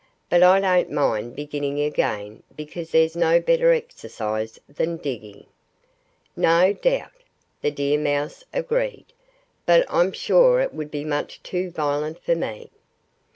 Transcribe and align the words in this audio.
But 0.31 0.41
I 0.41 0.59
don't 0.59 0.89
mind 0.91 1.35
beginning 1.35 1.79
again 1.79 2.41
because 2.55 2.89
there's 2.89 3.15
no 3.15 3.39
better 3.39 3.71
exercise 3.71 4.57
than 4.67 4.97
digging." 4.97 5.45
"No 6.35 6.73
doubt!" 6.73 7.11
the 7.61 7.69
deer 7.69 7.99
mouse 7.99 8.43
agreed. 8.51 9.13
"But 9.67 9.85
I'm 9.87 10.11
sure 10.11 10.59
it 10.59 10.73
would 10.73 10.89
be 10.89 11.03
much 11.05 11.43
too 11.43 11.69
violent 11.69 12.17
for 12.19 12.33
me." 12.33 12.71